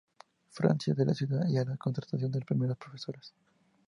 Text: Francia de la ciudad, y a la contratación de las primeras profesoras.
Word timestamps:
Francia 0.49 0.95
de 0.95 1.05
la 1.05 1.13
ciudad, 1.13 1.47
y 1.47 1.59
a 1.59 1.63
la 1.63 1.77
contratación 1.77 2.31
de 2.31 2.39
las 2.39 2.47
primeras 2.47 2.75
profesoras. 2.75 3.35